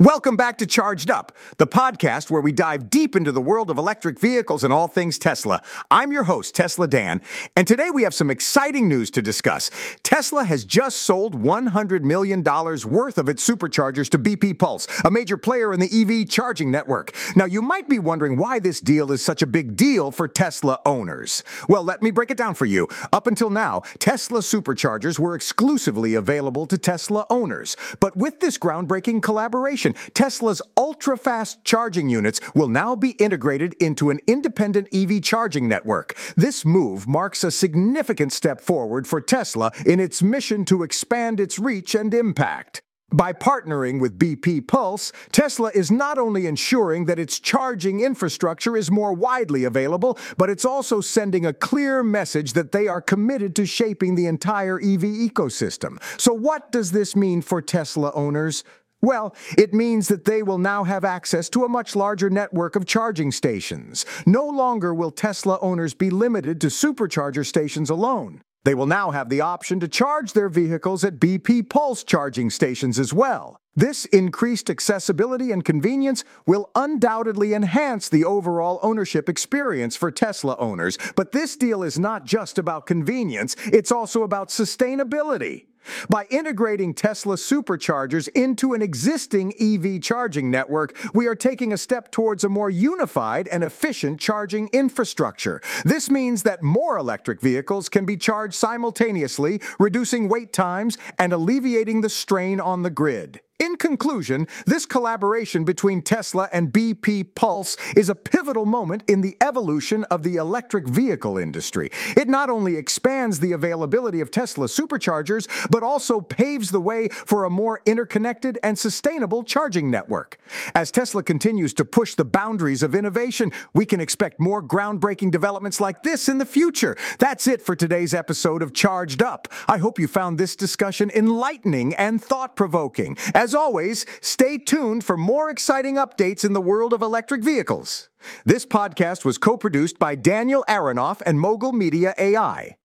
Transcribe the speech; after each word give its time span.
Welcome 0.00 0.34
back 0.34 0.56
to 0.56 0.66
Charged 0.66 1.10
Up, 1.10 1.30
the 1.58 1.66
podcast 1.66 2.30
where 2.30 2.40
we 2.40 2.52
dive 2.52 2.88
deep 2.88 3.14
into 3.14 3.32
the 3.32 3.40
world 3.42 3.68
of 3.68 3.76
electric 3.76 4.18
vehicles 4.18 4.64
and 4.64 4.72
all 4.72 4.88
things 4.88 5.18
Tesla. 5.18 5.60
I'm 5.90 6.10
your 6.10 6.22
host, 6.22 6.54
Tesla 6.54 6.88
Dan, 6.88 7.20
and 7.54 7.68
today 7.68 7.90
we 7.90 8.02
have 8.04 8.14
some 8.14 8.30
exciting 8.30 8.88
news 8.88 9.10
to 9.10 9.20
discuss. 9.20 9.70
Tesla 10.02 10.44
has 10.44 10.64
just 10.64 11.00
sold 11.02 11.42
$100 11.42 12.00
million 12.00 12.42
worth 12.42 13.18
of 13.18 13.28
its 13.28 13.46
superchargers 13.46 14.08
to 14.08 14.18
BP 14.18 14.58
Pulse, 14.58 14.88
a 15.04 15.10
major 15.10 15.36
player 15.36 15.70
in 15.70 15.80
the 15.80 15.90
EV 15.92 16.26
charging 16.30 16.70
network. 16.70 17.14
Now, 17.36 17.44
you 17.44 17.60
might 17.60 17.86
be 17.86 17.98
wondering 17.98 18.38
why 18.38 18.58
this 18.58 18.80
deal 18.80 19.12
is 19.12 19.22
such 19.22 19.42
a 19.42 19.46
big 19.46 19.76
deal 19.76 20.10
for 20.10 20.26
Tesla 20.26 20.80
owners. 20.86 21.44
Well, 21.68 21.84
let 21.84 22.00
me 22.00 22.10
break 22.10 22.30
it 22.30 22.38
down 22.38 22.54
for 22.54 22.64
you. 22.64 22.88
Up 23.12 23.26
until 23.26 23.50
now, 23.50 23.82
Tesla 23.98 24.40
superchargers 24.40 25.18
were 25.18 25.34
exclusively 25.34 26.14
available 26.14 26.64
to 26.68 26.78
Tesla 26.78 27.26
owners. 27.28 27.76
But 28.00 28.16
with 28.16 28.40
this 28.40 28.56
groundbreaking 28.56 29.22
collaboration, 29.22 29.89
Tesla's 30.14 30.62
ultra 30.76 31.16
fast 31.16 31.64
charging 31.64 32.08
units 32.08 32.40
will 32.54 32.68
now 32.68 32.94
be 32.96 33.10
integrated 33.12 33.74
into 33.74 34.10
an 34.10 34.20
independent 34.26 34.88
EV 34.92 35.22
charging 35.22 35.68
network. 35.68 36.16
This 36.36 36.64
move 36.64 37.06
marks 37.06 37.44
a 37.44 37.50
significant 37.50 38.32
step 38.32 38.60
forward 38.60 39.06
for 39.06 39.20
Tesla 39.20 39.72
in 39.86 40.00
its 40.00 40.22
mission 40.22 40.64
to 40.66 40.82
expand 40.82 41.40
its 41.40 41.58
reach 41.58 41.94
and 41.94 42.12
impact. 42.14 42.82
By 43.12 43.32
partnering 43.32 44.00
with 44.00 44.18
BP 44.20 44.68
Pulse, 44.68 45.10
Tesla 45.32 45.72
is 45.74 45.90
not 45.90 46.16
only 46.16 46.46
ensuring 46.46 47.06
that 47.06 47.18
its 47.18 47.40
charging 47.40 48.00
infrastructure 48.00 48.76
is 48.76 48.88
more 48.88 49.12
widely 49.12 49.64
available, 49.64 50.16
but 50.36 50.48
it's 50.48 50.64
also 50.64 51.00
sending 51.00 51.44
a 51.44 51.52
clear 51.52 52.04
message 52.04 52.52
that 52.52 52.70
they 52.70 52.86
are 52.86 53.00
committed 53.00 53.56
to 53.56 53.66
shaping 53.66 54.14
the 54.14 54.26
entire 54.26 54.78
EV 54.78 55.02
ecosystem. 55.02 56.00
So, 56.20 56.32
what 56.32 56.70
does 56.70 56.92
this 56.92 57.16
mean 57.16 57.42
for 57.42 57.60
Tesla 57.60 58.12
owners? 58.14 58.62
Well, 59.02 59.34
it 59.56 59.72
means 59.72 60.08
that 60.08 60.26
they 60.26 60.42
will 60.42 60.58
now 60.58 60.84
have 60.84 61.04
access 61.04 61.48
to 61.50 61.64
a 61.64 61.68
much 61.68 61.96
larger 61.96 62.28
network 62.28 62.76
of 62.76 62.84
charging 62.84 63.32
stations. 63.32 64.04
No 64.26 64.46
longer 64.46 64.94
will 64.94 65.10
Tesla 65.10 65.58
owners 65.60 65.94
be 65.94 66.10
limited 66.10 66.60
to 66.60 66.66
supercharger 66.66 67.46
stations 67.46 67.88
alone. 67.88 68.42
They 68.64 68.74
will 68.74 68.86
now 68.86 69.10
have 69.10 69.30
the 69.30 69.40
option 69.40 69.80
to 69.80 69.88
charge 69.88 70.34
their 70.34 70.50
vehicles 70.50 71.02
at 71.02 71.18
BP 71.18 71.70
Pulse 71.70 72.04
charging 72.04 72.50
stations 72.50 72.98
as 72.98 73.14
well. 73.14 73.56
This 73.74 74.04
increased 74.06 74.68
accessibility 74.68 75.50
and 75.50 75.64
convenience 75.64 76.24
will 76.44 76.70
undoubtedly 76.74 77.54
enhance 77.54 78.10
the 78.10 78.26
overall 78.26 78.80
ownership 78.82 79.30
experience 79.30 79.96
for 79.96 80.10
Tesla 80.10 80.56
owners. 80.58 80.98
But 81.16 81.32
this 81.32 81.56
deal 81.56 81.82
is 81.82 81.98
not 81.98 82.26
just 82.26 82.58
about 82.58 82.84
convenience, 82.84 83.56
it's 83.72 83.92
also 83.92 84.24
about 84.24 84.48
sustainability. 84.48 85.69
By 86.08 86.26
integrating 86.30 86.94
Tesla 86.94 87.36
superchargers 87.36 88.28
into 88.34 88.74
an 88.74 88.82
existing 88.82 89.54
EV 89.60 90.00
charging 90.00 90.50
network, 90.50 90.96
we 91.14 91.26
are 91.26 91.34
taking 91.34 91.72
a 91.72 91.78
step 91.78 92.10
towards 92.10 92.44
a 92.44 92.48
more 92.48 92.70
unified 92.70 93.48
and 93.48 93.64
efficient 93.64 94.20
charging 94.20 94.68
infrastructure. 94.72 95.60
This 95.84 96.10
means 96.10 96.42
that 96.44 96.62
more 96.62 96.98
electric 96.98 97.40
vehicles 97.40 97.88
can 97.88 98.04
be 98.04 98.16
charged 98.16 98.54
simultaneously, 98.54 99.60
reducing 99.78 100.28
wait 100.28 100.52
times 100.52 100.98
and 101.18 101.32
alleviating 101.32 102.00
the 102.00 102.08
strain 102.08 102.60
on 102.60 102.82
the 102.82 102.90
grid. 102.90 103.40
In 103.60 103.76
conclusion, 103.76 104.48
this 104.64 104.86
collaboration 104.86 105.64
between 105.64 106.00
Tesla 106.00 106.48
and 106.50 106.72
BP 106.72 107.34
Pulse 107.34 107.76
is 107.94 108.08
a 108.08 108.14
pivotal 108.14 108.64
moment 108.64 109.04
in 109.06 109.20
the 109.20 109.36
evolution 109.42 110.04
of 110.04 110.22
the 110.22 110.36
electric 110.36 110.88
vehicle 110.88 111.36
industry. 111.36 111.90
It 112.16 112.26
not 112.26 112.48
only 112.48 112.76
expands 112.76 113.38
the 113.38 113.52
availability 113.52 114.22
of 114.22 114.30
Tesla 114.30 114.66
superchargers, 114.66 115.46
but 115.70 115.82
also 115.82 116.22
paves 116.22 116.70
the 116.70 116.80
way 116.80 117.08
for 117.08 117.44
a 117.44 117.50
more 117.50 117.82
interconnected 117.84 118.58
and 118.62 118.78
sustainable 118.78 119.42
charging 119.42 119.90
network. 119.90 120.38
As 120.74 120.90
Tesla 120.90 121.22
continues 121.22 121.74
to 121.74 121.84
push 121.84 122.14
the 122.14 122.24
boundaries 122.24 122.82
of 122.82 122.94
innovation, 122.94 123.52
we 123.74 123.84
can 123.84 124.00
expect 124.00 124.40
more 124.40 124.62
groundbreaking 124.62 125.30
developments 125.30 125.82
like 125.82 126.02
this 126.02 126.30
in 126.30 126.38
the 126.38 126.46
future. 126.46 126.96
That's 127.18 127.46
it 127.46 127.60
for 127.60 127.76
today's 127.76 128.14
episode 128.14 128.62
of 128.62 128.72
Charged 128.72 129.20
Up. 129.22 129.48
I 129.68 129.76
hope 129.76 129.98
you 129.98 130.08
found 130.08 130.38
this 130.38 130.56
discussion 130.56 131.10
enlightening 131.14 131.94
and 131.96 132.24
thought 132.24 132.56
provoking. 132.56 133.18
As 133.34 133.49
as 133.50 133.54
always, 133.56 134.06
stay 134.20 134.58
tuned 134.58 135.02
for 135.02 135.16
more 135.16 135.50
exciting 135.50 135.96
updates 135.96 136.44
in 136.44 136.52
the 136.52 136.60
world 136.60 136.92
of 136.92 137.02
electric 137.02 137.42
vehicles. 137.42 138.08
This 138.44 138.64
podcast 138.64 139.24
was 139.24 139.38
co 139.38 139.56
produced 139.56 139.98
by 139.98 140.14
Daniel 140.14 140.64
Aronoff 140.68 141.20
and 141.26 141.40
Mogul 141.40 141.72
Media 141.72 142.14
AI. 142.16 142.76